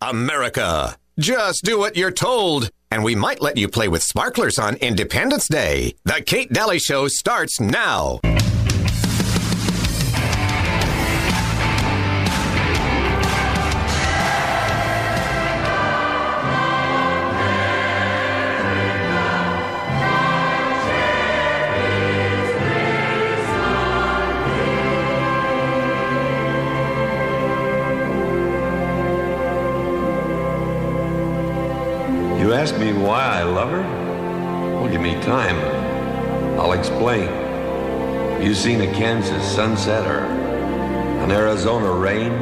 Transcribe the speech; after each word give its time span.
America. 0.00 0.96
Just 1.18 1.64
do 1.64 1.78
what 1.78 1.96
you're 1.96 2.10
told, 2.10 2.70
and 2.90 3.02
we 3.02 3.14
might 3.14 3.40
let 3.40 3.56
you 3.56 3.68
play 3.68 3.88
with 3.88 4.02
sparklers 4.02 4.58
on 4.58 4.76
Independence 4.76 5.48
Day. 5.48 5.94
The 6.04 6.22
Kate 6.24 6.52
Dalley 6.52 6.78
Show 6.78 7.08
starts 7.08 7.60
now. 7.60 8.20
Ask 32.66 32.80
me 32.80 32.92
why 32.92 33.22
I 33.22 33.44
love 33.44 33.70
her? 33.70 33.82
Well, 34.74 34.88
give 34.88 35.00
me 35.00 35.14
time. 35.22 35.56
I'll 36.58 36.72
explain. 36.72 37.28
Have 37.28 38.42
you 38.42 38.54
seen 38.56 38.80
a 38.80 38.92
Kansas 38.92 39.46
sunset 39.54 40.04
or 40.04 40.24
an 41.22 41.30
Arizona 41.30 41.92
rain? 41.92 42.32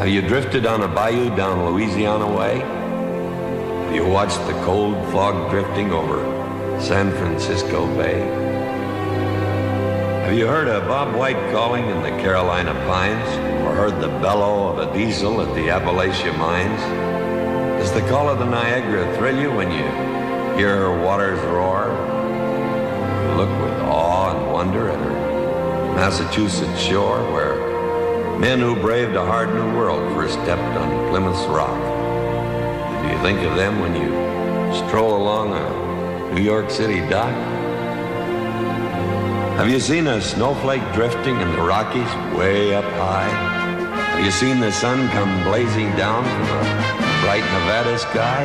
Have 0.00 0.08
you 0.08 0.22
drifted 0.22 0.66
on 0.66 0.82
a 0.82 0.88
bayou 0.88 1.30
down 1.36 1.64
Louisiana 1.70 2.26
way? 2.26 2.58
Have 2.58 3.94
you 3.94 4.08
watched 4.08 4.44
the 4.48 4.54
cold 4.64 4.96
fog 5.12 5.48
drifting 5.52 5.92
over 5.92 6.18
San 6.80 7.12
Francisco 7.12 7.86
Bay? 7.94 8.22
Have 10.24 10.36
you 10.36 10.48
heard 10.48 10.66
a 10.66 10.80
Bob 10.80 11.14
White 11.14 11.52
calling 11.52 11.88
in 11.88 12.02
the 12.02 12.10
Carolina 12.20 12.72
pines 12.88 13.28
or 13.64 13.72
heard 13.72 14.00
the 14.00 14.08
bellow 14.18 14.66
of 14.66 14.78
a 14.78 14.92
diesel 14.92 15.40
at 15.42 15.54
the 15.54 15.68
Appalachia 15.68 16.36
mines? 16.36 17.11
Does 17.82 17.90
the 17.90 18.08
call 18.08 18.28
of 18.28 18.38
the 18.38 18.44
Niagara 18.44 19.12
thrill 19.16 19.36
you 19.36 19.50
when 19.50 19.68
you 19.68 19.82
hear 20.56 20.76
her 20.76 21.02
waters 21.04 21.40
roar? 21.40 21.88
Look 23.36 23.50
with 23.60 23.76
awe 23.80 24.36
and 24.36 24.52
wonder 24.52 24.88
at 24.88 25.00
her 25.00 25.94
Massachusetts 25.96 26.80
shore 26.80 27.18
where 27.32 28.38
men 28.38 28.60
who 28.60 28.76
braved 28.76 29.16
a 29.16 29.26
hard 29.26 29.52
new 29.52 29.76
world 29.76 30.14
first 30.14 30.34
stepped 30.34 30.62
on 30.78 31.08
Plymouth's 31.08 31.44
rock. 31.48 31.76
Do 33.02 33.08
you 33.12 33.20
think 33.20 33.40
of 33.40 33.56
them 33.56 33.80
when 33.80 33.96
you 33.96 34.86
stroll 34.86 35.16
along 35.16 35.52
a 35.52 36.34
New 36.34 36.42
York 36.42 36.70
City 36.70 37.00
dock? 37.08 37.34
Have 39.58 39.68
you 39.68 39.80
seen 39.80 40.06
a 40.06 40.20
snowflake 40.20 40.84
drifting 40.92 41.34
in 41.40 41.50
the 41.50 41.62
Rockies 41.62 42.38
way 42.38 42.76
up 42.76 42.84
high? 42.84 43.28
Have 44.12 44.24
you 44.24 44.30
seen 44.30 44.60
the 44.60 44.70
sun 44.70 45.08
come 45.08 45.42
blazing 45.42 45.90
down 45.96 46.22
from 46.22 47.08
a 47.08 47.11
bright 47.32 47.50
Nevada 47.60 47.98
sky? 47.98 48.44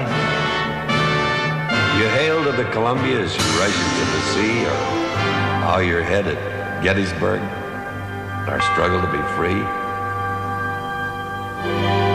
You 2.00 2.08
hail 2.08 2.42
to 2.46 2.54
the 2.54 2.64
Columbia 2.72 3.20
as 3.20 3.36
you 3.36 3.44
rush 3.60 3.76
into 3.76 4.06
the 4.16 4.22
sea, 4.32 4.64
or 4.64 4.78
how 5.66 5.80
you're 5.80 6.02
headed 6.02 6.38
Gettysburg, 6.82 7.42
our 8.48 8.62
struggle 8.62 9.02
to 9.02 9.12
be 9.12 9.22
free? 9.36 9.62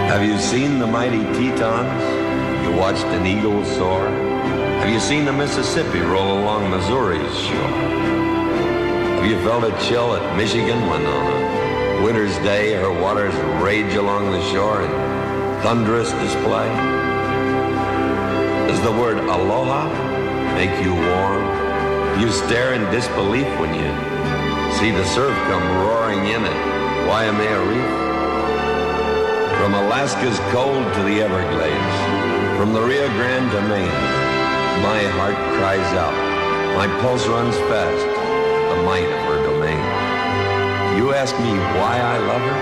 Have 0.09 0.25
you 0.25 0.39
seen 0.39 0.79
the 0.79 0.87
mighty 0.87 1.25
Tetons? 1.37 2.65
You 2.65 2.75
watched 2.75 3.05
an 3.05 3.27
eagle 3.27 3.63
soar? 3.67 4.09
Have 4.09 4.89
you 4.89 4.99
seen 4.99 5.27
the 5.27 5.33
Mississippi 5.35 6.01
roll 6.01 6.39
along 6.39 6.71
Missouri's 6.71 7.39
shore? 7.39 7.77
Have 9.21 9.27
you 9.27 9.37
felt 9.45 9.65
a 9.65 9.77
chill 9.87 10.17
at 10.17 10.37
Michigan 10.39 10.81
when 10.89 11.05
on 11.05 12.01
a 12.01 12.03
winter's 12.03 12.35
day 12.37 12.73
her 12.73 12.91
waters 12.91 13.35
rage 13.63 13.95
along 13.95 14.33
the 14.33 14.43
shore 14.53 14.81
in 14.81 15.12
thunderous 15.63 16.11
display? 16.11 16.69
Does 18.67 18.83
the 18.83 18.91
word 18.91 19.19
aloha 19.19 19.87
make 20.59 20.75
you 20.83 20.93
warm? 20.93 21.43
You 22.21 22.33
stare 22.33 22.75
in 22.75 22.83
disbelief 22.91 23.47
when 23.61 23.71
you 23.71 23.87
see 24.75 24.91
the 24.91 25.05
surf 25.15 25.37
come 25.47 25.63
roaring 25.87 26.27
in 26.27 26.43
at 26.43 26.59
Waimea 27.07 27.59
Reef? 27.71 27.91
From 29.63 29.75
Alaska's 29.75 30.41
cold 30.51 30.83
to 30.95 31.03
the 31.05 31.23
Everglades, 31.23 32.59
from 32.59 32.73
the 32.73 32.83
Rio 32.83 33.07
Grande 33.15 33.53
to 33.53 33.63
Maine, 33.63 34.03
my 34.83 34.99
heart 35.15 35.39
cries 35.63 35.93
out, 35.95 36.17
my 36.75 36.89
pulse 37.01 37.25
runs 37.29 37.57
fast, 37.71 38.07
the 38.75 38.83
might 38.83 39.07
of 39.07 39.23
her 39.31 39.41
domain. 39.47 40.99
You 40.99 41.15
ask 41.15 41.39
me 41.39 41.55
why 41.79 42.01
I 42.01 42.19
love 42.19 42.43
her? 42.43 42.59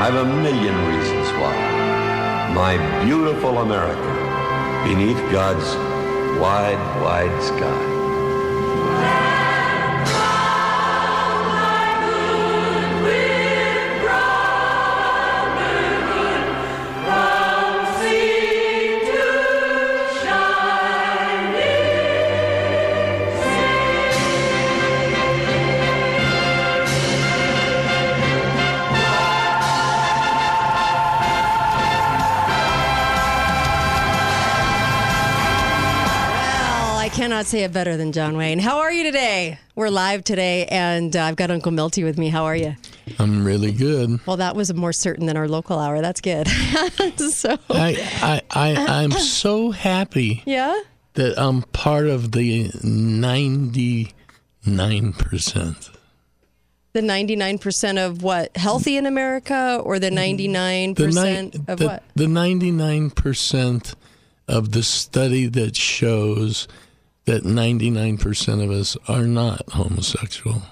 I've 0.00 0.14
a 0.14 0.24
million 0.24 0.74
reasons 0.88 1.28
why. 1.38 1.71
My 2.54 2.76
beautiful 3.02 3.60
America, 3.60 4.84
beneath 4.86 5.16
God's 5.32 5.64
wide, 6.38 6.76
wide 7.02 7.42
sky. 7.42 7.91
Say 37.52 37.64
it 37.64 37.72
better 37.72 37.98
than 37.98 38.12
John 38.12 38.38
Wayne. 38.38 38.58
How 38.58 38.78
are 38.78 38.90
you 38.90 39.02
today? 39.02 39.58
We're 39.74 39.90
live 39.90 40.24
today, 40.24 40.64
and 40.68 41.14
uh, 41.14 41.24
I've 41.24 41.36
got 41.36 41.50
Uncle 41.50 41.70
Milty 41.70 42.02
with 42.02 42.16
me. 42.16 42.30
How 42.30 42.46
are 42.46 42.56
you? 42.56 42.74
I'm 43.18 43.44
really 43.44 43.72
good. 43.72 44.20
Well, 44.24 44.38
that 44.38 44.56
was 44.56 44.72
more 44.72 44.94
certain 44.94 45.26
than 45.26 45.36
our 45.36 45.46
local 45.46 45.78
hour. 45.78 46.00
That's 46.00 46.22
good. 46.22 46.48
so, 47.18 47.58
I, 47.68 48.10
I, 48.22 48.40
I, 48.50 49.02
I'm 49.02 49.10
so 49.10 49.70
happy 49.70 50.42
yeah. 50.46 50.80
that 51.12 51.38
I'm 51.38 51.60
part 51.60 52.06
of 52.06 52.32
the 52.32 52.70
99%. 52.70 54.14
The 56.94 57.00
99% 57.02 58.06
of 58.06 58.22
what? 58.22 58.56
Healthy 58.56 58.96
in 58.96 59.04
America 59.04 59.78
or 59.84 59.98
the 59.98 60.08
99% 60.08 60.96
The, 60.96 61.06
ni- 61.08 61.52
of 61.68 61.78
the, 61.78 61.86
what? 61.86 62.02
the 62.14 62.24
99% 62.24 63.94
of 64.48 64.72
the 64.72 64.82
study 64.82 65.44
that 65.48 65.76
shows 65.76 66.66
that 67.24 67.44
99% 67.44 68.64
of 68.64 68.70
us 68.70 68.96
are 69.08 69.26
not 69.26 69.62
homosexual. 69.70 70.62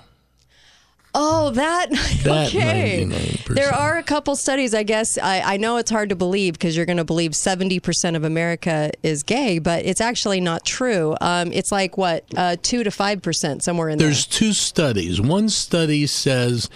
Oh, 1.14 1.50
that. 1.50 1.90
That 2.22 2.48
okay. 2.48 3.04
99%. 3.06 3.54
There 3.54 3.74
are 3.74 3.96
a 3.96 4.02
couple 4.02 4.36
studies, 4.36 4.74
I 4.74 4.82
guess. 4.82 5.16
I, 5.16 5.40
I 5.40 5.56
know 5.56 5.78
it's 5.78 5.90
hard 5.90 6.10
to 6.10 6.16
believe 6.16 6.52
because 6.52 6.76
you're 6.76 6.84
going 6.86 6.98
to 6.98 7.04
believe 7.04 7.30
70% 7.32 8.14
of 8.14 8.24
America 8.24 8.90
is 9.02 9.22
gay, 9.22 9.58
but 9.58 9.86
it's 9.86 10.02
actually 10.02 10.40
not 10.40 10.64
true. 10.66 11.16
Um, 11.20 11.50
it's 11.52 11.72
like, 11.72 11.96
what, 11.96 12.24
uh, 12.36 12.56
2 12.62 12.84
to 12.84 12.90
5%, 12.90 13.62
somewhere 13.62 13.88
in 13.88 13.98
there. 13.98 14.08
There's 14.08 14.26
two 14.26 14.52
studies. 14.52 15.18
One 15.20 15.48
study 15.48 16.06
says 16.06 16.68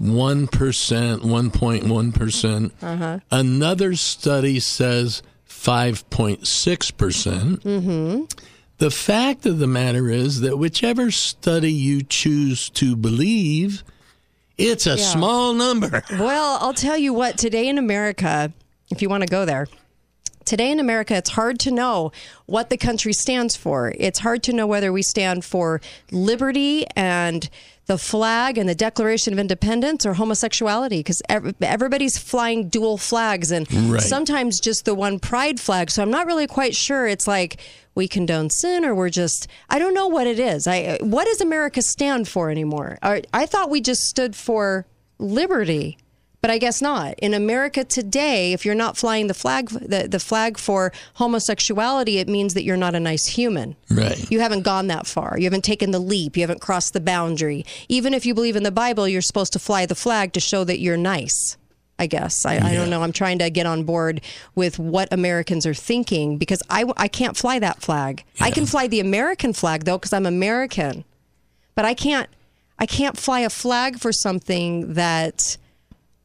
1%, 0.00 0.48
1.1%. 0.48 2.70
Uh-huh. 2.82 3.18
Another 3.30 3.94
study 3.94 4.58
says 4.60 5.22
5.6%. 5.48 6.96
percent 6.96 7.62
Mm-hmm. 7.62 8.24
The 8.78 8.90
fact 8.90 9.46
of 9.46 9.58
the 9.58 9.66
matter 9.66 10.10
is 10.10 10.40
that 10.40 10.58
whichever 10.58 11.10
study 11.10 11.72
you 11.72 12.02
choose 12.02 12.68
to 12.70 12.94
believe, 12.94 13.82
it's 14.58 14.86
a 14.86 14.90
Yeah. 14.90 14.96
small 14.96 15.54
number. 15.54 16.02
Well, 16.18 16.58
I'll 16.60 16.74
tell 16.74 16.96
you 16.98 17.14
what, 17.14 17.38
today 17.38 17.68
in 17.68 17.78
America, 17.78 18.52
if 18.90 19.00
you 19.02 19.08
want 19.08 19.22
to 19.22 19.28
go 19.28 19.44
there, 19.44 19.66
Today 20.44 20.70
in 20.70 20.78
America, 20.78 21.16
it's 21.16 21.30
hard 21.30 21.58
to 21.58 21.72
know 21.72 22.12
what 22.46 22.70
the 22.70 22.76
country 22.76 23.12
stands 23.12 23.56
for. 23.56 23.92
It's 23.98 24.20
hard 24.20 24.44
to 24.44 24.52
know 24.52 24.64
whether 24.64 24.92
we 24.92 25.02
stand 25.02 25.44
for 25.44 25.80
liberty 26.12 26.86
and 26.94 27.50
the 27.86 27.96
flag 27.98 28.58
and 28.58 28.68
the 28.68 28.74
Declaration 28.74 29.32
of 29.32 29.38
Independence 29.38 30.04
or 30.04 30.14
homosexuality 30.14 30.98
because 30.98 31.22
everybody's 31.28 32.18
flying 32.18 32.68
dual 32.68 32.98
flags 32.98 33.52
and 33.52 33.70
Right. 33.72 34.02
sometimes 34.02 34.58
just 34.60 34.84
the 34.84 34.94
one 34.94 35.18
pride 35.20 35.60
flag. 35.60 35.90
So 35.90 36.02
I'm 36.02 36.10
not 36.10 36.26
really 36.26 36.46
quite 36.48 36.74
sure. 36.74 37.06
It's 37.06 37.28
like 37.28 37.60
we 37.94 38.08
condone 38.08 38.50
sin 38.50 38.84
or 38.84 38.94
we're 38.94 39.08
just, 39.08 39.46
I 39.70 39.78
don't 39.78 39.94
know 39.94 40.08
what 40.08 40.26
it 40.26 40.38
is. 40.40 40.66
I, 40.66 40.98
what 41.00 41.26
does 41.26 41.40
America 41.40 41.80
stand 41.80 42.26
for 42.28 42.50
anymore? 42.50 42.98
I, 43.02 43.22
I 43.32 43.46
thought 43.46 43.70
we 43.70 43.80
just 43.80 44.02
stood 44.02 44.34
for 44.34 44.86
liberty. 45.18 45.96
But 46.46 46.52
I 46.52 46.58
guess 46.58 46.80
not. 46.80 47.18
In 47.18 47.34
America 47.34 47.82
today, 47.82 48.52
if 48.52 48.64
you're 48.64 48.76
not 48.76 48.96
flying 48.96 49.26
the 49.26 49.34
flag, 49.34 49.68
the, 49.68 50.06
the 50.08 50.20
flag 50.20 50.58
for 50.58 50.92
homosexuality, 51.14 52.18
it 52.18 52.28
means 52.28 52.54
that 52.54 52.62
you're 52.62 52.76
not 52.76 52.94
a 52.94 53.00
nice 53.00 53.26
human. 53.26 53.74
Right. 53.90 54.30
You 54.30 54.38
haven't 54.38 54.62
gone 54.62 54.86
that 54.86 55.08
far. 55.08 55.38
You 55.38 55.42
haven't 55.42 55.64
taken 55.64 55.90
the 55.90 55.98
leap. 55.98 56.36
You 56.36 56.44
haven't 56.44 56.60
crossed 56.60 56.92
the 56.92 57.00
boundary. 57.00 57.66
Even 57.88 58.14
if 58.14 58.24
you 58.24 58.32
believe 58.32 58.54
in 58.54 58.62
the 58.62 58.70
Bible, 58.70 59.08
you're 59.08 59.22
supposed 59.22 59.54
to 59.54 59.58
fly 59.58 59.86
the 59.86 59.96
flag 59.96 60.34
to 60.34 60.38
show 60.38 60.62
that 60.62 60.78
you're 60.78 60.96
nice. 60.96 61.56
I 61.98 62.06
guess. 62.06 62.46
I, 62.46 62.58
I 62.58 62.74
don't 62.74 62.90
know. 62.90 63.02
I'm 63.02 63.10
trying 63.10 63.40
to 63.40 63.50
get 63.50 63.66
on 63.66 63.82
board 63.82 64.20
with 64.54 64.78
what 64.78 65.12
Americans 65.12 65.66
are 65.66 65.74
thinking 65.74 66.38
because 66.38 66.62
I, 66.70 66.84
I 66.96 67.08
can't 67.08 67.36
fly 67.36 67.58
that 67.58 67.82
flag. 67.82 68.22
I 68.40 68.52
can 68.52 68.66
fly 68.66 68.86
the 68.86 69.00
American 69.00 69.52
flag 69.52 69.82
though 69.82 69.98
because 69.98 70.12
I'm 70.12 70.26
American, 70.26 71.04
but 71.74 71.84
I 71.84 71.94
can't 71.94 72.30
I 72.78 72.86
can't 72.86 73.16
fly 73.16 73.40
a 73.40 73.50
flag 73.50 73.98
for 73.98 74.12
something 74.12 74.92
that 74.92 75.56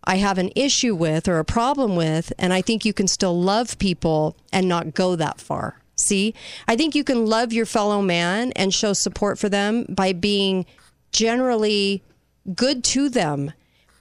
I 0.04 0.18
have 0.18 0.38
an 0.38 0.52
issue 0.56 0.96
with 0.96 1.28
or 1.28 1.38
a 1.38 1.46
problem 1.46 1.96
with, 1.96 2.34
and 2.40 2.54
I 2.54 2.62
think 2.62 2.86
you 2.86 2.94
can 2.94 3.08
still 3.08 3.40
love 3.40 3.78
people 3.78 4.36
and 4.52 4.68
not 4.68 4.94
go 4.94 5.16
that 5.16 5.40
far. 5.40 5.82
See, 5.96 6.34
I 6.68 6.76
think 6.76 6.96
you 6.96 7.04
can 7.04 7.28
love 7.28 7.54
your 7.54 7.68
fellow 7.68 8.02
man 8.02 8.52
and 8.56 8.74
show 8.74 8.94
support 8.94 9.38
for 9.38 9.50
them 9.50 9.86
by 9.88 10.14
being 10.14 10.66
generally 11.12 12.04
good 12.56 12.84
to 12.86 13.08
them, 13.08 13.54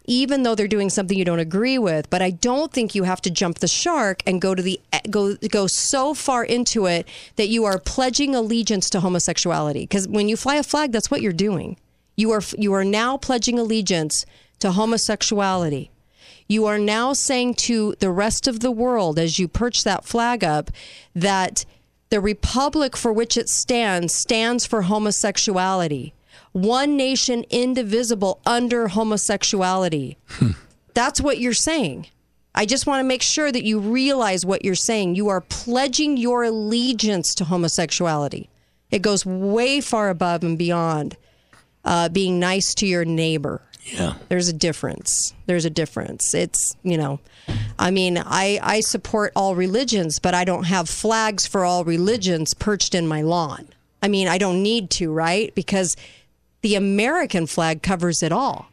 even 0.07 0.43
though 0.43 0.55
they're 0.55 0.67
doing 0.67 0.89
something 0.89 1.19
you 1.19 1.27
don't 1.27 1.41
agree 1.41 1.77
with. 1.77 2.09
But 2.09 2.23
I 2.23 2.31
don't 2.31 2.73
think 2.73 2.95
you 2.95 3.03
have 3.03 3.21
to 3.23 3.31
jump 3.31 3.59
the 3.59 3.69
shark 3.69 4.23
and 4.27 4.41
go 4.41 4.55
to 4.55 4.63
the 4.63 4.81
go 5.11 5.35
go 5.37 5.67
so 5.67 6.15
far 6.15 6.43
into 6.43 6.87
it 6.87 7.07
that 7.37 7.49
you 7.49 7.67
are 7.67 7.79
pledging 7.79 8.35
allegiance 8.35 8.89
to 8.91 9.01
homosexuality. 9.01 9.83
Because 9.83 10.09
when 10.09 10.29
you 10.29 10.37
fly 10.39 10.57
a 10.57 10.63
flag, 10.63 10.93
that's 10.93 11.11
what 11.11 11.21
you're 11.21 11.33
doing. 11.33 11.77
You 12.17 12.31
are 12.31 12.43
you 12.57 12.73
are 12.73 12.85
now 12.85 13.19
pledging 13.19 13.59
allegiance 13.59 14.25
to 14.61 14.73
homosexuality. 14.73 15.91
You 16.49 16.67
are 16.67 16.79
now 16.79 17.13
saying 17.13 17.55
to 17.55 17.95
the 18.01 18.11
rest 18.11 18.49
of 18.49 18.61
the 18.61 18.71
world 18.71 19.19
as 19.19 19.39
you 19.39 19.47
perch 19.47 19.85
that 19.85 20.05
flag 20.05 20.43
up 20.43 20.71
that 21.15 21.65
the 22.11 22.21
republic 22.21 22.97
for 22.97 23.13
which 23.13 23.37
it 23.37 23.49
stands 23.49 24.15
stands 24.15 24.67
for 24.67 24.83
homosexuality. 24.83 26.13
One 26.53 26.97
nation 26.97 27.45
indivisible 27.51 28.41
under 28.45 28.89
homosexuality. 28.89 30.17
That's 30.95 31.21
what 31.21 31.39
you're 31.39 31.53
saying. 31.53 32.09
I 32.53 32.67
just 32.67 32.87
want 32.87 32.99
to 32.99 33.05
make 33.07 33.23
sure 33.23 33.53
that 33.53 33.63
you 33.63 33.79
realize 33.79 34.45
what 34.45 34.65
you're 34.65 34.75
saying. 34.75 35.15
You 35.15 35.29
are 35.29 35.41
pledging 35.41 36.17
your 36.17 36.43
allegiance 36.43 37.33
to 37.37 37.45
homosexuality. 37.45 38.51
It 38.91 39.03
goes 39.03 39.25
way 39.25 39.81
far 39.81 40.11
above 40.11 40.43
and 40.43 40.59
beyond 40.59 41.17
uh, 41.85 42.09
being 42.09 42.41
nice 42.41 42.75
to 42.75 42.87
your 42.87 43.05
neighbor. 43.05 43.63
Yeah. 43.85 44.15
There's 44.29 44.49
a 44.49 44.53
difference. 44.53 45.35
There's 45.47 45.65
a 45.65 45.71
difference. 45.71 46.35
It's, 46.35 46.77
you 46.83 46.97
know, 46.97 47.21
I 47.79 47.91
mean, 47.91 48.19
I, 48.19 48.61
I 48.63 48.81
support 48.81 49.33
all 49.35 49.55
religions, 49.55 50.19
but 50.19 50.35
I 50.35 50.45
don't 50.45 50.65
have 50.65 50.89
flags 50.89 51.47
for 51.47 51.65
all 51.65 51.85
religions 51.85 52.55
perched 52.55 52.95
in 52.95 53.09
my 53.09 53.23
lawn. 53.23 53.69
I 54.03 54.09
mean, 54.09 54.29
I 54.29 54.39
don't 54.39 54.63
need 54.63 54.91
to, 54.91 55.13
right? 55.13 55.55
Because 55.55 55.97
the 56.63 56.75
American 56.75 57.47
flag 57.47 57.83
covers 57.83 58.23
it 58.23 58.33
all, 58.33 58.69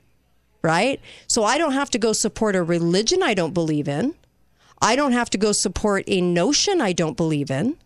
right? 0.62 1.00
So 1.28 1.44
I 1.44 1.58
don't 1.58 1.74
have 1.74 1.90
to 1.92 2.00
go 2.00 2.14
support 2.14 2.56
a 2.56 2.64
religion 2.64 3.24
I 3.24 3.34
don't 3.34 3.54
believe 3.54 3.88
in. 3.88 4.14
I 4.82 4.96
don't 4.96 5.14
have 5.14 5.30
to 5.32 5.38
go 5.38 5.52
support 5.52 6.04
a 6.08 6.22
notion 6.22 6.82
I 6.82 6.94
don't 6.94 7.18
believe 7.18 7.50
in. 7.50 7.78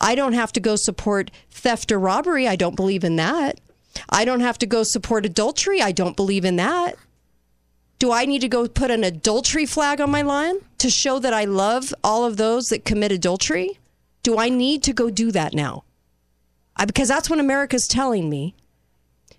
I 0.00 0.14
don't 0.14 0.32
have 0.32 0.52
to 0.52 0.60
go 0.60 0.76
support 0.76 1.30
theft 1.50 1.92
or 1.92 1.98
robbery. 1.98 2.48
I 2.48 2.56
don't 2.56 2.74
believe 2.74 3.04
in 3.04 3.16
that. 3.16 3.60
I 4.08 4.24
don't 4.24 4.40
have 4.40 4.58
to 4.58 4.66
go 4.66 4.82
support 4.82 5.26
adultery. 5.26 5.80
I 5.80 5.92
don't 5.92 6.16
believe 6.16 6.44
in 6.44 6.56
that. 6.56 6.96
Do 7.98 8.12
I 8.12 8.24
need 8.24 8.40
to 8.40 8.48
go 8.48 8.68
put 8.68 8.90
an 8.90 9.04
adultery 9.04 9.66
flag 9.66 10.00
on 10.00 10.10
my 10.10 10.22
lawn 10.22 10.56
to 10.78 10.90
show 10.90 11.18
that 11.20 11.32
I 11.32 11.44
love 11.44 11.94
all 12.02 12.24
of 12.24 12.36
those 12.36 12.68
that 12.68 12.84
commit 12.84 13.12
adultery? 13.12 13.78
Do 14.22 14.38
I 14.38 14.48
need 14.48 14.82
to 14.84 14.92
go 14.92 15.10
do 15.10 15.30
that 15.32 15.54
now? 15.54 15.84
I, 16.76 16.84
because 16.86 17.08
that's 17.08 17.30
what 17.30 17.38
America's 17.38 17.86
telling 17.86 18.28
me. 18.28 18.54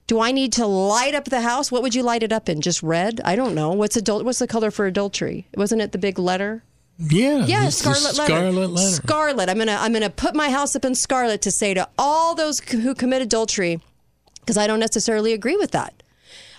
Do 0.08 0.22
I 0.22 0.32
need 0.32 0.54
to 0.54 0.66
light 0.66 1.16
up 1.16 1.26
the 1.26 1.42
house? 1.42 1.72
What 1.72 1.82
would 1.82 1.96
you 1.96 2.04
light 2.04 2.24
it 2.24 2.32
up 2.32 2.48
in? 2.48 2.62
Just 2.62 2.84
red? 2.84 3.20
I 3.26 3.36
don't 3.36 3.56
know. 3.56 3.72
What's 3.72 3.98
adult? 3.98 4.24
What's 4.24 4.40
the 4.40 4.48
color 4.48 4.72
for 4.72 4.86
adultery? 4.86 5.48
Wasn't 5.58 5.82
it 5.82 5.92
the 5.92 5.98
big 5.98 6.20
letter? 6.20 6.64
Yeah. 6.98 7.46
Yeah, 7.46 7.70
scarlet 7.70 8.16
letter. 8.16 8.34
Scarlet 8.34 8.70
letter. 8.70 8.96
Scarlet. 8.96 9.50
I'm 9.50 9.58
gonna 9.58 9.78
I'm 9.80 9.92
gonna 9.92 10.10
put 10.10 10.36
my 10.36 10.50
house 10.50 10.76
up 10.76 10.86
in 10.86 10.96
scarlet 10.96 11.42
to 11.42 11.52
say 11.52 11.74
to 11.74 11.90
all 11.98 12.36
those 12.36 12.60
who 12.60 12.94
commit 12.94 13.22
adultery, 13.22 13.82
because 14.46 14.58
I 14.58 14.68
don't 14.68 14.80
necessarily 14.80 15.34
agree 15.34 15.58
with 15.58 15.72
that. 15.72 16.04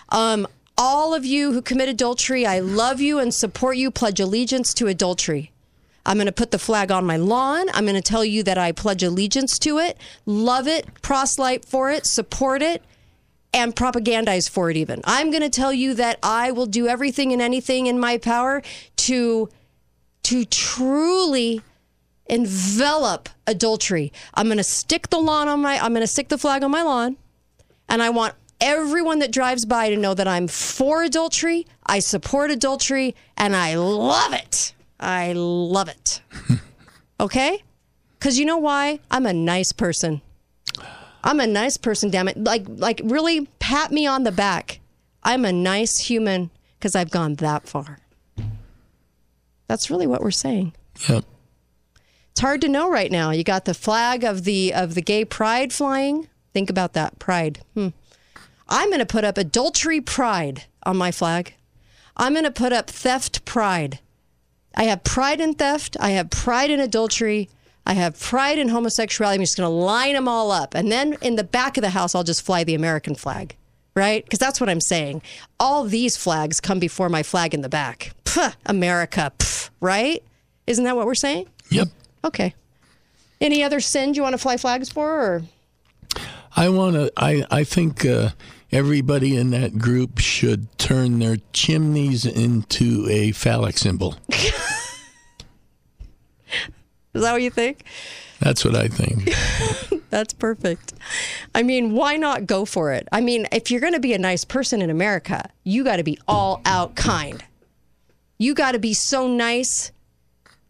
Um, 0.09 0.47
all 0.77 1.13
of 1.13 1.25
you 1.25 1.53
who 1.53 1.61
commit 1.61 1.89
adultery, 1.89 2.45
I 2.45 2.59
love 2.59 2.99
you 2.99 3.17
and 3.17 3.33
support 3.33 3.77
you. 3.77 3.89
Pledge 3.89 4.19
allegiance 4.19 4.73
to 4.75 4.87
adultery. 4.87 5.51
I'm 6.05 6.17
going 6.17 6.27
to 6.27 6.31
put 6.31 6.51
the 6.51 6.59
flag 6.59 6.91
on 6.91 7.05
my 7.05 7.17
lawn. 7.17 7.67
I'm 7.73 7.85
going 7.85 7.95
to 7.95 8.01
tell 8.01 8.23
you 8.23 8.43
that 8.43 8.57
I 8.57 8.71
pledge 8.71 9.03
allegiance 9.03 9.59
to 9.59 9.77
it, 9.79 9.97
love 10.25 10.67
it, 10.67 11.01
proselyte 11.01 11.65
for 11.65 11.91
it, 11.91 12.05
support 12.05 12.61
it, 12.61 12.81
and 13.53 13.75
propagandize 13.75 14.49
for 14.49 14.69
it 14.69 14.77
even. 14.77 15.01
I'm 15.03 15.31
going 15.31 15.41
to 15.41 15.49
tell 15.49 15.73
you 15.73 15.93
that 15.95 16.19
I 16.23 16.51
will 16.51 16.65
do 16.65 16.87
everything 16.87 17.33
and 17.33 17.41
anything 17.41 17.87
in 17.87 17.99
my 17.99 18.17
power 18.17 18.61
to 18.97 19.49
to 20.23 20.43
truly 20.45 21.61
envelop 22.25 23.29
adultery. 23.45 24.11
I'm 24.33 24.47
going 24.47 24.57
to 24.57 24.63
stick 24.63 25.09
the 25.09 25.19
lawn 25.19 25.47
on 25.47 25.61
my 25.61 25.77
I'm 25.77 25.91
going 25.91 26.01
to 26.01 26.07
stick 26.07 26.29
the 26.29 26.37
flag 26.37 26.63
on 26.63 26.71
my 26.71 26.83
lawn 26.83 27.17
and 27.89 28.01
I 28.01 28.09
want 28.09 28.35
everyone 28.59 29.19
that 29.19 29.31
drives 29.31 29.65
by 29.65 29.89
to 29.89 29.97
know 29.97 30.13
that 30.13 30.27
I'm 30.27 30.47
for 30.47 31.03
adultery, 31.03 31.67
I 31.85 31.99
support 31.99 32.51
adultery, 32.51 33.15
and 33.37 33.55
I 33.55 33.75
love 33.75 34.33
it. 34.33 34.73
I 34.99 35.33
love 35.33 35.89
it. 35.89 36.21
okay? 37.19 37.63
Cuz 38.19 38.39
you 38.39 38.45
know 38.45 38.57
why? 38.57 38.99
I'm 39.11 39.25
a 39.25 39.33
nice 39.33 39.71
person. 39.71 40.21
I'm 41.23 41.39
a 41.39 41.47
nice 41.47 41.77
person, 41.77 42.09
damn 42.09 42.27
it. 42.27 42.37
Like 42.37 42.65
like 42.67 43.01
really 43.03 43.47
pat 43.59 43.91
me 43.91 44.07
on 44.07 44.23
the 44.23 44.31
back. 44.31 44.79
I'm 45.23 45.45
a 45.45 45.51
nice 45.51 45.97
human 45.99 46.49
cuz 46.79 46.95
I've 46.95 47.11
gone 47.11 47.35
that 47.35 47.67
far. 47.67 47.99
That's 49.67 49.89
really 49.89 50.07
what 50.07 50.21
we're 50.21 50.31
saying. 50.31 50.73
Yep. 51.07 51.25
It's 52.31 52.41
hard 52.41 52.61
to 52.61 52.67
know 52.67 52.89
right 52.89 53.11
now. 53.11 53.31
You 53.31 53.43
got 53.43 53.65
the 53.65 53.73
flag 53.73 54.23
of 54.23 54.43
the 54.43 54.73
of 54.73 54.95
the 54.95 55.01
gay 55.01 55.25
pride 55.25 55.73
flying. 55.73 56.27
Think 56.53 56.69
about 56.69 56.93
that 56.93 57.19
pride. 57.19 57.61
Hmm. 57.73 57.89
I'm 58.69 58.89
going 58.89 58.99
to 58.99 59.05
put 59.05 59.23
up 59.23 59.37
adultery 59.37 60.01
pride 60.01 60.63
on 60.83 60.97
my 60.97 61.11
flag. 61.11 61.53
I'm 62.17 62.33
going 62.33 62.45
to 62.45 62.51
put 62.51 62.73
up 62.73 62.89
theft 62.89 63.45
pride. 63.45 63.99
I 64.75 64.83
have 64.83 65.03
pride 65.03 65.39
in 65.39 65.53
theft. 65.53 65.97
I 65.99 66.11
have 66.11 66.29
pride 66.29 66.69
in 66.69 66.79
adultery. 66.79 67.49
I 67.85 67.93
have 67.93 68.19
pride 68.19 68.59
in 68.59 68.69
homosexuality. 68.69 69.35
I'm 69.35 69.41
just 69.41 69.57
going 69.57 69.69
to 69.69 69.73
line 69.73 70.13
them 70.13 70.27
all 70.27 70.51
up. 70.51 70.75
And 70.75 70.91
then 70.91 71.17
in 71.21 71.35
the 71.35 71.43
back 71.43 71.77
of 71.77 71.81
the 71.81 71.91
house, 71.91 72.13
I'll 72.13 72.23
just 72.23 72.41
fly 72.45 72.63
the 72.63 72.75
American 72.75 73.15
flag, 73.15 73.55
right? 73.95 74.23
Because 74.23 74.39
that's 74.39 74.59
what 74.59 74.69
I'm 74.69 74.81
saying. 74.81 75.21
All 75.59 75.85
these 75.85 76.17
flags 76.17 76.59
come 76.59 76.79
before 76.79 77.07
my 77.07 77.23
flag 77.23 77.53
in 77.53 77.61
the 77.61 77.69
back. 77.69 78.11
Puh, 78.25 78.51
America, 78.65 79.31
pff, 79.37 79.69
right? 79.79 80.21
Isn't 80.67 80.83
that 80.83 80.97
what 80.97 81.05
we're 81.05 81.15
saying? 81.15 81.47
Yep. 81.69 81.87
Okay. 82.25 82.53
Any 83.39 83.63
other 83.63 83.79
sins 83.79 84.17
you 84.17 84.23
want 84.23 84.33
to 84.33 84.37
fly 84.39 84.57
flags 84.57 84.89
for? 84.89 85.09
Or 85.09 85.43
I 86.57 86.69
want 86.69 86.95
to. 86.95 87.11
I 87.15 87.45
I 87.51 87.63
think 87.63 88.03
uh, 88.03 88.29
everybody 88.71 89.37
in 89.37 89.51
that 89.51 89.77
group 89.77 90.17
should 90.17 90.75
turn 90.79 91.19
their 91.19 91.37
chimneys 91.53 92.25
into 92.25 93.07
a 93.09 93.31
phallic 93.31 93.77
symbol. 93.77 94.15
is 94.29 94.55
that 97.13 97.31
what 97.31 97.43
you 97.43 97.51
think? 97.51 97.83
That's 98.39 98.65
what 98.65 98.75
I 98.75 98.87
think. 98.87 99.29
That's 100.09 100.33
perfect. 100.33 100.93
I 101.53 101.61
mean, 101.61 101.93
why 101.93 102.17
not 102.17 102.47
go 102.47 102.65
for 102.65 102.91
it? 102.91 103.07
I 103.11 103.21
mean, 103.21 103.47
if 103.51 103.69
you're 103.69 103.81
going 103.81 103.93
to 103.93 103.99
be 103.99 104.13
a 104.13 104.19
nice 104.19 104.43
person 104.43 104.81
in 104.81 104.89
America, 104.89 105.49
you 105.63 105.83
got 105.83 105.97
to 105.97 106.03
be 106.03 106.17
all 106.27 106.61
out 106.65 106.95
kind. 106.95 107.43
You 108.39 108.55
got 108.55 108.71
to 108.71 108.79
be 108.79 108.95
so 108.95 109.27
nice 109.27 109.91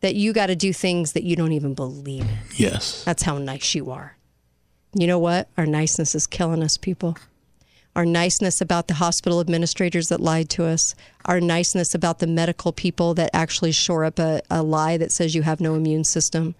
that 0.01 0.15
you 0.15 0.33
got 0.33 0.47
to 0.47 0.55
do 0.55 0.73
things 0.73 1.13
that 1.13 1.23
you 1.23 1.35
don't 1.37 1.53
even 1.53 1.75
believe 1.75 2.23
in. 2.23 2.37
Yes. 2.55 3.03
That's 3.05 3.23
how 3.23 3.37
nice 3.37 3.73
you 3.73 3.89
are. 3.91 4.16
You 4.93 5.07
know 5.07 5.19
what? 5.19 5.49
Our 5.57 5.65
niceness 5.65 6.15
is 6.15 6.27
killing 6.27 6.63
us, 6.63 6.77
people. 6.77 7.17
Our 7.95 8.05
niceness 8.05 8.61
about 8.61 8.87
the 8.87 8.95
hospital 8.95 9.39
administrators 9.39 10.09
that 10.09 10.21
lied 10.21 10.49
to 10.51 10.65
us, 10.65 10.93
our 11.25 11.41
niceness 11.41 11.95
about 11.95 12.19
the 12.19 12.27
medical 12.27 12.71
people 12.71 13.13
that 13.15 13.31
actually 13.33 13.71
shore 13.71 14.05
up 14.05 14.19
a, 14.19 14.41
a 14.51 14.61
lie 14.61 14.97
that 14.97 15.11
says 15.11 15.33
you 15.33 15.41
have 15.41 15.59
no 15.59 15.73
immune 15.73 16.03
system. 16.03 16.55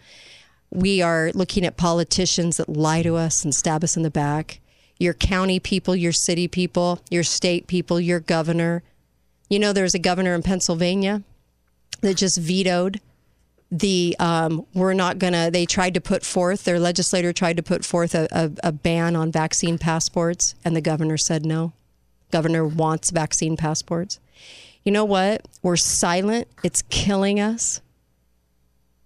We 0.71 1.01
are 1.01 1.31
looking 1.33 1.63
at 1.63 1.77
politicians 1.77 2.57
that 2.57 2.69
lie 2.69 3.03
to 3.03 3.15
us 3.15 3.43
and 3.43 3.53
stab 3.53 3.83
us 3.83 3.95
in 3.95 4.03
the 4.03 4.09
back. 4.09 4.59
Your 4.99 5.13
county 5.13 5.59
people, 5.59 5.95
your 5.95 6.11
city 6.11 6.47
people, 6.47 7.01
your 7.09 7.23
state 7.23 7.67
people, 7.67 7.99
your 7.99 8.19
governor. 8.19 8.81
You 9.47 9.59
know, 9.59 9.73
there's 9.73 9.93
a 9.93 9.99
governor 9.99 10.33
in 10.33 10.41
Pennsylvania 10.41 11.21
that 12.01 12.17
just 12.17 12.39
vetoed 12.39 12.99
the 13.69 14.15
um, 14.19 14.65
we're 14.73 14.93
not 14.93 15.19
gonna 15.19 15.51
they 15.51 15.65
tried 15.65 15.93
to 15.93 16.01
put 16.01 16.23
forth 16.23 16.63
their 16.63 16.79
legislator 16.79 17.33
tried 17.33 17.57
to 17.57 17.63
put 17.63 17.83
forth 17.83 18.15
a, 18.15 18.27
a, 18.31 18.51
a, 18.69 18.71
ban 18.71 19.15
on 19.15 19.31
vaccine 19.31 19.77
passports 19.77 20.55
and 20.63 20.75
the 20.75 20.81
governor 20.81 21.17
said 21.17 21.45
no. 21.45 21.73
Governor 22.31 22.65
wants 22.65 23.11
vaccine 23.11 23.57
passports. 23.57 24.19
You 24.83 24.91
know 24.91 25.05
what? 25.05 25.45
We're 25.61 25.75
silent. 25.75 26.47
It's 26.63 26.81
killing 26.83 27.39
us. 27.39 27.81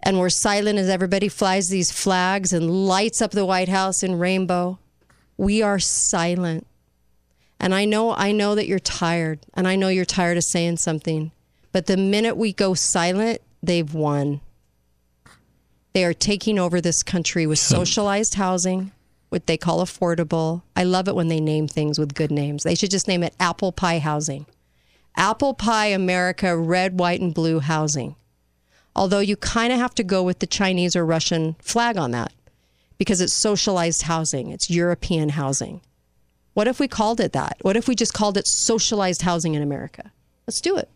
And 0.04 0.20
we're 0.20 0.30
silent 0.30 0.80
as 0.80 0.90
everybody 0.90 1.28
flies 1.28 1.70
these 1.70 1.92
flags 1.92 2.54
and 2.54 2.88
lights 2.88 3.22
up 3.22 3.32
the 3.32 3.46
white 3.46 3.70
house 3.70 4.04
in 4.04 4.18
rainbow. 4.18 4.80
We 5.38 5.62
are 5.62 5.80
silent. 5.80 6.68
And 7.60 7.74
i 7.76 7.86
know 7.86 8.12
i 8.14 8.32
know 8.32 8.56
that 8.56 8.68
you're 8.68 8.80
tired 8.80 9.40
and 9.54 9.68
i 9.68 9.76
know 9.76 9.88
you're 9.88 10.06
tired 10.06 10.38
of 10.38 10.44
saying 10.44 10.78
something 10.78 11.32
But 11.72 11.86
the 11.86 11.96
minute 11.96 12.36
we 12.36 12.54
go 12.54 12.74
silent, 12.74 13.40
they've 13.64 13.94
won. 13.94 14.42
They 15.94 16.06
are 16.06 16.14
taking 16.14 16.58
over 16.58 16.80
this 16.80 17.04
country 17.04 17.46
with 17.46 17.60
socialized 17.60 18.36
housing, 18.36 18.92
what 19.30 19.48
they 19.48 19.58
call 19.58 19.84
affordable. 19.84 20.62
I 20.76 20.84
love 20.84 21.08
it 21.08 21.16
when 21.16 21.28
they 21.28 21.42
name 21.42 21.68
things 21.68 22.00
with 22.00 22.14
good 22.14 22.32
names. 22.32 22.64
They 22.64 22.76
should 22.76 22.92
just 22.92 23.08
name 23.08 23.24
it 23.24 23.36
apple 23.40 23.72
pie 23.72 24.00
housing. 24.00 24.46
Apple 25.18 25.54
pie 25.54 25.88
America, 25.88 26.58
red, 26.58 26.98
white, 26.98 27.20
and 27.20 27.34
blue 27.34 27.60
housing. 27.60 28.16
Although 28.96 29.20
you 29.20 29.36
kind 29.36 29.74
of 29.74 29.80
have 29.80 29.96
to 29.96 30.04
go 30.04 30.24
with 30.24 30.40
the 30.40 30.48
Chinese 30.48 30.96
or 30.96 31.06
Russian 31.06 31.56
flag 31.62 31.98
on 31.98 32.12
that 32.12 32.32
because 32.98 33.20
it's 33.20 33.34
socialized 33.34 34.04
housing, 34.04 34.52
it's 34.52 34.70
European 34.70 35.30
housing. 35.30 35.82
What 36.54 36.68
if 36.68 36.80
we 36.80 36.88
called 36.88 37.20
it 37.20 37.34
that? 37.34 37.58
What 37.62 37.78
if 37.78 37.88
we 37.88 37.96
just 37.96 38.14
called 38.14 38.38
it 38.38 38.48
socialized 38.48 39.22
housing 39.22 39.56
in 39.56 39.62
America? 39.62 40.12
Let's 40.46 40.62
do 40.62 40.78
it. 40.78 40.90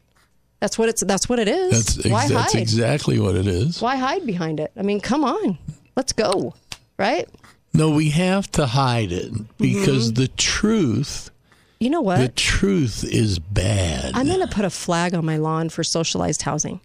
That's 0.65 0.79
what 0.79 0.89
it's. 0.89 1.03
That's 1.03 1.29
what 1.29 1.38
it 1.38 1.48
is. 1.48 1.69
That's, 1.72 1.98
ex- 2.00 2.10
Why 2.10 2.27
that's 2.27 2.53
hide? 2.53 2.60
exactly 2.63 3.19
what 3.19 3.36
it 3.36 3.45
is. 3.45 3.79
Why 3.84 3.98
hide 3.98 4.25
behind 4.25 4.60
it? 4.60 4.72
I 4.75 4.81
mean, 4.81 5.00
come 5.00 5.24
on, 5.24 5.60
let's 5.95 6.12
go. 6.12 6.55
Right? 6.98 7.29
No, 7.72 7.91
we 7.91 8.10
have 8.10 8.50
to 8.53 8.65
hide 8.65 9.12
it 9.12 9.31
because 9.60 10.07
Mm-hmm. 10.12 10.22
the 10.22 10.27
truth, 10.29 11.29
You 11.79 11.91
know 11.91 12.01
what? 12.01 12.17
the 12.19 12.29
truth 12.29 13.03
is 13.03 13.38
bad. 13.38 14.13
I'm 14.15 14.25
going 14.25 14.39
to 14.39 14.48
put 14.48 14.65
a 14.65 14.72
flag 14.72 15.13
on 15.13 15.24
my 15.24 15.38
lawn 15.38 15.69
for 15.69 15.84
socialized 15.84 16.41
housing. 16.41 16.79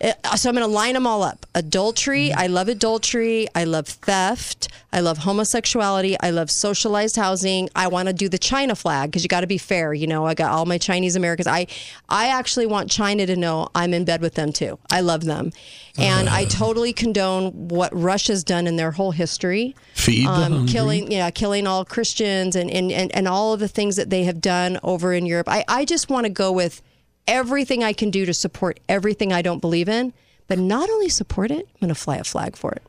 Uh, 0.00 0.12
So 0.36 0.48
I'm 0.50 0.54
going 0.54 0.66
to 0.68 0.72
line 0.72 0.94
them 0.94 1.06
all 1.06 1.22
up. 1.22 1.46
Adultery. 1.54 2.32
I 2.32 2.46
love 2.46 2.68
adultery. 2.68 3.46
I 3.54 3.64
love 3.64 3.86
theft. 3.88 4.68
I 4.92 5.00
love 5.00 5.18
homosexuality. 5.18 6.16
I 6.20 6.30
love 6.30 6.50
socialized 6.50 7.16
housing. 7.16 7.68
I 7.74 7.88
want 7.88 8.08
to 8.08 8.14
do 8.14 8.28
the 8.28 8.38
China 8.38 8.74
flag 8.74 9.10
because 9.10 9.22
you 9.22 9.28
got 9.28 9.40
to 9.40 9.46
be 9.46 9.58
fair. 9.58 9.92
You 9.94 10.06
know, 10.06 10.26
I 10.26 10.34
got 10.34 10.52
all 10.52 10.66
my 10.66 10.78
Chinese 10.78 11.16
Americans. 11.16 11.46
I, 11.46 11.66
I 12.08 12.28
actually 12.28 12.66
want 12.66 12.90
China 12.90 13.26
to 13.26 13.36
know 13.36 13.68
I'm 13.74 13.92
in 13.94 14.04
bed 14.04 14.20
with 14.20 14.34
them 14.34 14.52
too. 14.52 14.78
I 14.90 15.00
love 15.00 15.24
them. 15.24 15.52
And 15.98 16.28
I 16.28 16.44
totally 16.44 16.92
condone 16.92 17.68
what 17.68 17.90
Russia's 17.94 18.44
done 18.44 18.66
in 18.66 18.76
their 18.76 18.90
whole 18.90 19.12
history 19.12 19.74
Feed 19.94 20.26
um, 20.26 20.66
killing 20.66 21.10
yeah 21.10 21.30
killing 21.30 21.66
all 21.66 21.84
christians 21.86 22.54
and, 22.54 22.70
and, 22.70 22.92
and, 22.92 23.14
and 23.16 23.26
all 23.26 23.54
of 23.54 23.60
the 23.60 23.68
things 23.68 23.96
that 23.96 24.10
they 24.10 24.24
have 24.24 24.40
done 24.42 24.78
over 24.82 25.14
in 25.14 25.24
europe 25.24 25.48
i, 25.48 25.64
I 25.66 25.84
just 25.86 26.10
want 26.10 26.24
to 26.26 26.30
go 26.30 26.52
with 26.52 26.82
everything 27.26 27.82
i 27.82 27.92
can 27.92 28.10
do 28.10 28.24
to 28.24 28.34
support 28.34 28.80
everything 28.88 29.32
i 29.32 29.42
don't 29.42 29.60
believe 29.60 29.88
in 29.88 30.12
but 30.48 30.58
not 30.58 30.88
only 30.88 31.08
support 31.08 31.50
it 31.50 31.66
i'm 31.74 31.80
going 31.80 31.88
to 31.88 31.94
fly 31.94 32.16
a 32.16 32.24
flag 32.24 32.56
for 32.56 32.72
it 32.72 32.82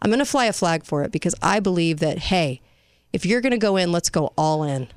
i'm 0.00 0.10
going 0.10 0.18
to 0.18 0.24
fly 0.24 0.46
a 0.46 0.52
flag 0.52 0.84
for 0.84 1.02
it 1.02 1.12
because 1.12 1.34
i 1.42 1.60
believe 1.60 2.00
that 2.00 2.18
hey 2.18 2.60
if 3.12 3.26
you're 3.26 3.40
going 3.40 3.52
to 3.52 3.58
go 3.58 3.76
in 3.76 3.92
let's 3.92 4.10
go 4.10 4.32
all 4.36 4.62
in 4.62 4.88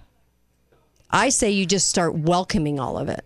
i 1.10 1.30
say 1.30 1.50
you 1.50 1.66
just 1.66 1.90
start 1.90 2.16
welcoming 2.16 2.80
all 2.80 2.98
of 2.98 3.10
it 3.10 3.26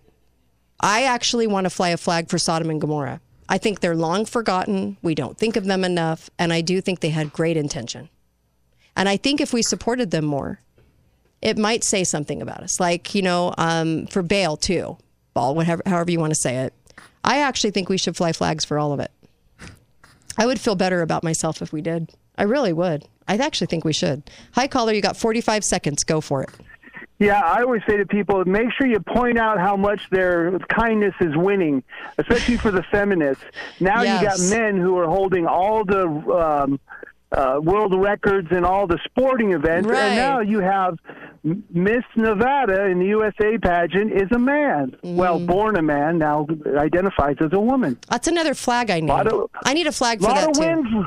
I 0.79 1.03
actually 1.03 1.47
want 1.47 1.65
to 1.65 1.69
fly 1.69 1.89
a 1.89 1.97
flag 1.97 2.29
for 2.29 2.37
Sodom 2.37 2.69
and 2.69 2.79
Gomorrah. 2.79 3.19
I 3.49 3.57
think 3.57 3.79
they're 3.79 3.95
long 3.95 4.25
forgotten. 4.25 4.97
We 5.01 5.15
don't 5.15 5.37
think 5.37 5.55
of 5.55 5.65
them 5.65 5.83
enough. 5.83 6.29
And 6.39 6.53
I 6.53 6.61
do 6.61 6.79
think 6.81 6.99
they 6.99 7.09
had 7.09 7.33
great 7.33 7.57
intention. 7.57 8.09
And 8.95 9.09
I 9.09 9.17
think 9.17 9.41
if 9.41 9.53
we 9.53 9.61
supported 9.61 10.11
them 10.11 10.25
more, 10.25 10.61
it 11.41 11.57
might 11.57 11.83
say 11.83 12.03
something 12.03 12.41
about 12.41 12.61
us. 12.61 12.79
Like, 12.79 13.15
you 13.15 13.21
know, 13.21 13.53
um, 13.57 14.07
for 14.07 14.21
Baal, 14.21 14.55
too, 14.57 14.97
Whatever, 15.55 15.81
however 15.85 16.11
you 16.11 16.19
want 16.19 16.31
to 16.31 16.39
say 16.39 16.57
it. 16.57 16.73
I 17.23 17.39
actually 17.39 17.71
think 17.71 17.89
we 17.89 17.97
should 17.97 18.15
fly 18.15 18.31
flags 18.33 18.65
for 18.65 18.79
all 18.79 18.93
of 18.93 18.99
it. 18.99 19.11
I 20.37 20.45
would 20.45 20.59
feel 20.59 20.75
better 20.75 21.01
about 21.01 21.23
myself 21.23 21.61
if 21.61 21.73
we 21.73 21.81
did. 21.81 22.11
I 22.37 22.43
really 22.43 22.73
would. 22.73 23.05
I 23.27 23.35
actually 23.35 23.67
think 23.67 23.83
we 23.83 23.93
should. 23.93 24.29
Hi, 24.53 24.67
caller. 24.67 24.93
You 24.93 25.01
got 25.01 25.17
45 25.17 25.63
seconds. 25.63 26.03
Go 26.03 26.21
for 26.21 26.43
it. 26.43 26.49
Yeah, 27.19 27.41
I 27.41 27.61
always 27.63 27.81
say 27.87 27.97
to 27.97 28.05
people, 28.05 28.43
make 28.45 28.71
sure 28.71 28.87
you 28.87 29.01
point 29.01 29.37
out 29.37 29.59
how 29.59 29.75
much 29.75 30.09
their 30.09 30.57
kindness 30.59 31.13
is 31.19 31.35
winning, 31.35 31.83
especially 32.17 32.55
for 32.55 32.71
the 32.71 32.81
feminists. 32.83 33.43
Now 33.81 34.03
you 34.03 34.25
got 34.25 34.39
men 34.39 34.77
who 34.77 34.97
are 34.97 35.07
holding 35.07 35.45
all 35.45 35.83
the 35.83 36.07
um, 36.07 36.79
uh, 37.31 37.59
world 37.61 37.93
records 37.99 38.47
and 38.51 38.65
all 38.65 38.87
the 38.87 38.97
sporting 39.05 39.51
events, 39.53 39.87
Right. 39.87 39.99
and 39.99 40.15
now 40.15 40.39
you 40.39 40.59
have 40.59 40.97
Miss 41.43 42.03
Nevada 42.15 42.85
in 42.85 42.99
the 42.99 43.05
USA 43.07 43.57
pageant 43.57 44.11
is 44.11 44.27
a 44.31 44.39
man. 44.39 44.95
Mm. 45.03 45.15
Well, 45.15 45.39
born 45.39 45.77
a 45.77 45.81
man, 45.81 46.17
now 46.17 46.47
identifies 46.77 47.35
as 47.39 47.53
a 47.53 47.59
woman. 47.59 47.97
That's 48.09 48.27
another 48.27 48.53
flag 48.53 48.89
I 48.89 48.99
need. 48.99 49.11
Of- 49.11 49.49
I 49.63 49.73
need 49.73 49.87
a 49.87 49.91
flag 49.91 50.19
A 50.21 50.23
for 50.23 50.29
lot 50.29 50.35
that 50.37 50.49
of 50.49 50.53
too. 50.55 50.61
wins. 50.61 51.05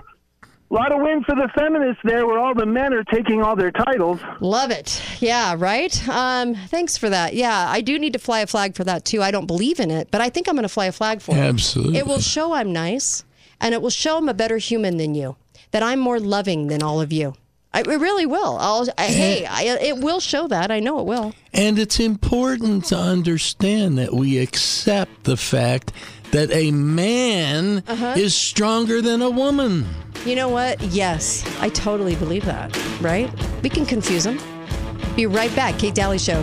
A 0.70 0.74
lot 0.74 0.90
of 0.90 1.02
wins 1.02 1.22
for 1.26 1.34
the 1.34 1.48
feminists 1.54 2.00
there, 2.02 2.26
where 2.26 2.38
all 2.38 2.54
the 2.54 2.64
men 2.64 2.94
are 2.94 3.04
taking 3.04 3.42
all 3.42 3.54
their 3.56 3.70
titles. 3.72 4.20
Love 4.40 4.70
it. 4.70 5.02
Yeah, 5.20 5.54
right. 5.58 6.08
Um, 6.08 6.54
thanks 6.54 6.96
for 6.96 7.10
that. 7.10 7.34
Yeah, 7.34 7.66
I 7.68 7.82
do 7.82 7.98
need 7.98 8.14
to 8.14 8.18
fly 8.18 8.40
a 8.40 8.46
flag 8.46 8.74
for 8.74 8.84
that 8.84 9.04
too. 9.04 9.20
I 9.22 9.30
don't 9.32 9.44
believe 9.46 9.80
in 9.80 9.90
it, 9.90 10.08
but 10.10 10.22
I 10.22 10.30
think 10.30 10.48
I'm 10.48 10.54
going 10.54 10.62
to 10.62 10.70
fly 10.70 10.86
a 10.86 10.92
flag 10.92 11.20
for 11.20 11.32
it. 11.32 11.40
Absolutely. 11.40 11.98
It 11.98 12.06
will 12.06 12.20
show 12.20 12.54
I'm 12.54 12.72
nice, 12.72 13.22
and 13.60 13.74
it 13.74 13.82
will 13.82 13.90
show 13.90 14.16
I'm 14.16 14.30
a 14.30 14.34
better 14.34 14.56
human 14.56 14.96
than 14.96 15.14
you. 15.14 15.36
That 15.72 15.82
I'm 15.82 15.98
more 15.98 16.20
loving 16.20 16.68
than 16.68 16.82
all 16.82 17.00
of 17.00 17.12
you. 17.12 17.34
I, 17.74 17.80
it 17.80 17.86
really 17.86 18.26
will. 18.26 18.58
I'll, 18.58 18.86
I, 18.98 19.06
hey, 19.06 19.46
I, 19.46 19.62
it 19.80 19.96
will 19.98 20.20
show 20.20 20.46
that. 20.48 20.70
I 20.70 20.78
know 20.80 20.98
it 21.00 21.06
will. 21.06 21.34
And 21.54 21.78
it's 21.78 21.98
important 21.98 22.84
to 22.86 22.96
understand 22.98 23.96
that 23.98 24.12
we 24.12 24.38
accept 24.38 25.24
the 25.24 25.38
fact 25.38 25.92
that 26.32 26.50
a 26.52 26.70
man 26.70 27.82
Uh-huh. 27.86 28.14
is 28.16 28.34
stronger 28.34 29.00
than 29.00 29.22
a 29.22 29.30
woman. 29.30 29.86
You 30.26 30.36
know 30.36 30.50
what? 30.50 30.80
Yes, 30.82 31.44
I 31.60 31.70
totally 31.70 32.14
believe 32.16 32.44
that. 32.44 32.76
Right? 33.00 33.30
We 33.62 33.70
can 33.70 33.86
confuse 33.86 34.24
them. 34.24 34.38
Be 35.16 35.24
right 35.26 35.54
back. 35.56 35.78
Kate 35.78 35.94
Dalley 35.94 36.18
Show. 36.18 36.42